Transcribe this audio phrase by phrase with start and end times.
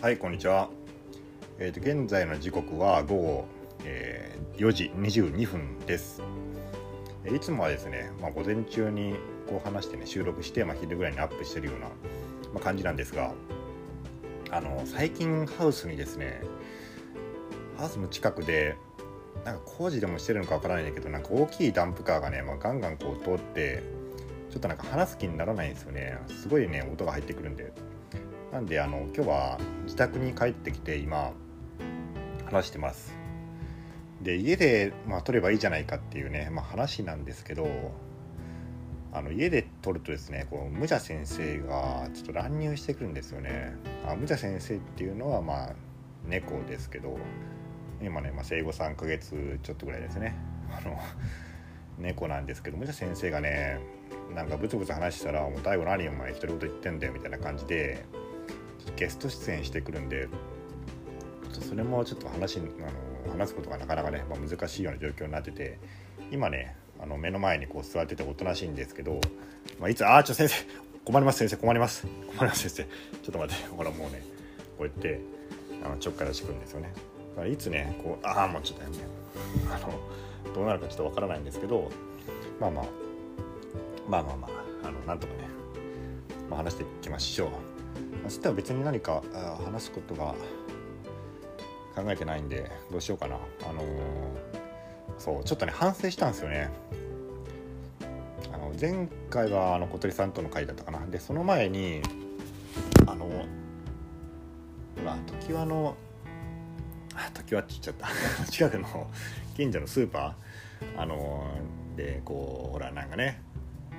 [0.00, 0.70] はいこんにちは、
[1.58, 3.44] えーと、現在の時刻は午後、
[3.84, 6.22] えー、4時22分です。
[7.26, 9.16] いつもはですね、まあ、午前中に
[9.48, 11.88] こう話してね収録して、まあ、昼ぐらいにアップしてるような、
[12.54, 13.32] ま、感じなんですが
[14.52, 16.42] あの最近ハウスにですね
[17.76, 18.76] ハウスの近くで
[19.44, 23.82] なんか工事でもしてるのかわからないんだけどなんか大きいダンプカーがね、まあ、ガンガンこう通って
[24.48, 26.18] ちょっとなんか話す気にならないんですよね。
[26.28, 27.72] すごいね音が入ってくるんで。
[28.52, 31.32] なんであの今日は自宅に帰ってきて今
[32.46, 33.14] 話してます。
[34.22, 37.68] で家で、まあ、撮ればいいじゃないかっていうね、まあ、話なんですけど
[39.12, 43.74] あの家で撮るとですねこう無茶先生がちょっと乱入してくるんですよね。
[44.06, 45.72] あ無茶先生っていうのはまあ
[46.26, 47.18] 猫ですけど
[48.02, 50.34] 今ね、まあ、生後3ヶ月ちょっとぐらいですね。
[50.70, 50.98] あの
[51.98, 53.78] 猫なんですけど無茶先生がね
[54.34, 58.04] なんかブツブツ話したら「もう大悟何お前独り言言ってんだよ」みたいな感じで
[58.96, 60.28] ゲスト出演してくるんで
[61.60, 65.78] それもちょっと話あの話すことがなかなかね、まあ、難しいような状況になってて
[66.30, 69.20] 今ねあの目の前にこう座ってておとなしいんですけど、
[69.80, 70.64] まあ、いつ「ああちょ先生
[71.04, 72.84] 困ります先生困ります困ります先生。
[72.84, 74.22] ちょっと待ってほらもうね
[74.76, 75.20] こうやって
[75.84, 76.92] あのちょっかい出してくるんですよね。
[77.30, 79.72] だからいつねこうああもうちょっとやめよう。
[79.72, 81.90] あのどうなるかちょっとわからないんですけど
[82.60, 82.84] まあまあ
[84.08, 84.48] まあまあま
[84.84, 85.40] ああのなんとかね、
[86.50, 87.77] まあ、話していきましょう。
[88.24, 89.22] そしたら別に何か
[89.64, 90.34] 話すことが
[91.94, 93.36] 考えてないんでどうしようかな。
[93.68, 93.84] あのー、
[95.18, 96.70] そうちょっとね反省したんですよね。
[98.52, 101.04] あの前回はあの小鳥さんとの会だったかな。
[101.06, 102.02] でその前に
[103.06, 103.32] あのほ
[105.04, 105.16] ら
[105.48, 105.96] 常盤の
[107.10, 108.08] 常盤って言っちゃった。
[108.50, 109.06] 近くの
[109.56, 111.00] 近所のスーパー。
[111.00, 113.42] あのー、でこうほらなんかね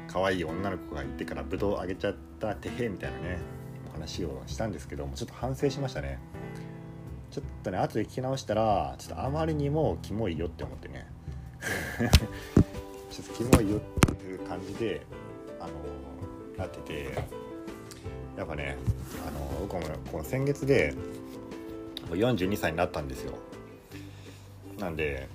[0.07, 3.58] 可愛い女の子がいてからブドウあげちゃったてへみたいなね。
[3.99, 6.19] 話をしたんですけどもちょっと反省しましたね。
[7.31, 11.05] ちょっとね後で聞き直したらちょっとあまりにもキモいよって思ってね。
[13.11, 15.01] ちょっとキモいよっていう感じで
[15.59, 15.73] あの
[16.57, 17.13] なってて
[18.37, 18.77] やっぱね
[19.27, 20.95] あの僕もこの先月で
[22.09, 23.33] 42歳になったんですよ。
[24.79, 25.27] なんで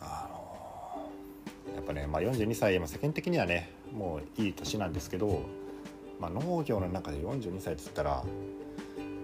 [0.00, 1.10] あの
[1.74, 5.42] やっぱね、まあ、42歳、まあ、世間的にはねもういい年なんですけど
[6.20, 8.24] まあ、農業の中で42歳っつったら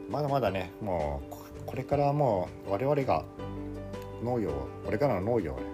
[0.09, 3.25] まだまだねもうこれからもう我々が
[4.23, 4.51] 農業
[4.85, 5.65] これからの農業をね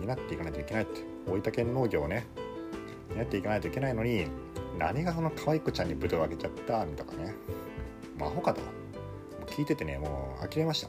[0.00, 2.26] 担っていかないといけないって大分県農業をね
[3.10, 4.26] 担っていかないといけないのに
[4.78, 7.34] 何がその可愛い子ちゃんにブドウあげちゃったとかね
[8.16, 8.60] もうアホかと。
[9.46, 10.88] 聞いててねもう呆れました。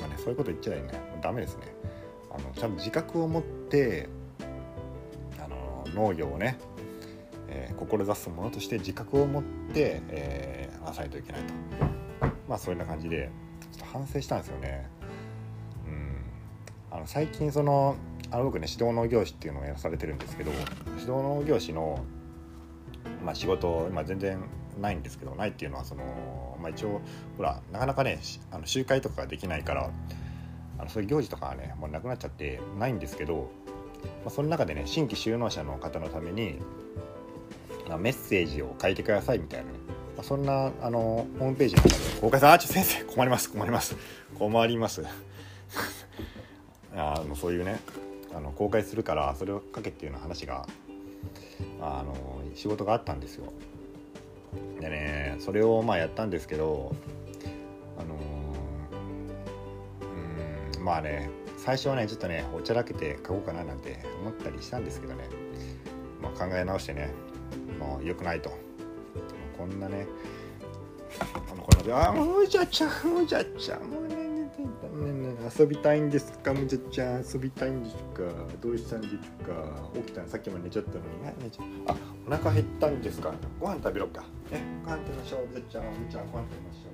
[0.00, 0.84] まあねそういうこと言っちゃいね。
[1.12, 1.74] もうダメですね。
[2.30, 4.08] あのちゃんと自覚を持って
[5.38, 6.58] あの農業をね
[7.50, 11.54] えー、志すものとして自覚を持って、えー、話さないといけないと
[12.48, 13.30] まあそういうような感じで
[13.72, 14.88] ちょっと反省したんですよね。
[15.86, 16.16] うん
[16.90, 17.96] あの最近その
[18.30, 22.04] あの僕ね指導農業士っていうのをやらされてるんですけど指導農業士の、
[23.24, 24.40] まあ、仕事今全然
[24.80, 27.00] ないんですけどないっていうのはその、まあ、一応
[27.36, 28.18] ほらなかなかね
[28.50, 29.90] あの集会とかができないから
[30.78, 33.50] あのそういう行事とかはねもうなくなっちゃってないんですけど、
[34.24, 36.56] まあ、その中でね新規就農者の方のために
[37.98, 39.78] メッセージを書いてくださいみたいなね、
[40.16, 43.50] まあ、そんなあのホームページの中で公開さんあちょ先生困ります。
[43.50, 43.96] 困ります。
[44.38, 45.02] 困ります。
[46.94, 47.80] あのそういうね
[48.34, 50.66] あの公開するからそれを書けっていうような話が
[51.80, 52.14] あの
[52.54, 53.52] 仕事があったんですよ。
[54.80, 56.94] でねそれをまあやったんですけど
[57.98, 58.16] あの
[60.76, 65.28] うんまあね最初はねちょっとねおちゃらけて書こうかななんて思ったりしたんですけどね、
[66.22, 67.12] まあ、考え直してね
[67.78, 68.50] もう良くないと。
[69.56, 70.06] こんなね
[71.20, 78.22] あのこんなあもうじゃちゃんもうじゃちゃんもうねねね遊びたいんですかむじゃちゃん遊びたいんですか
[78.62, 79.20] どうしたんですか
[79.94, 81.96] 起きたのさっきも寝ちゃったのにね寝ちゃあ
[82.26, 86.89] お腹減ったんですかご飯食べろっかねご飯食べましょうむじゃちゃんむじゃちゃんご飯食べましょう